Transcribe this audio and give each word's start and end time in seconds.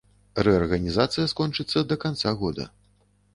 Рэарганізацыя 0.45 1.25
скончыцца 1.33 1.85
да 1.93 1.99
канца 2.05 2.35
года. 2.41 2.67